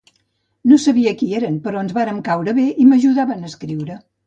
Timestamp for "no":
0.71-0.79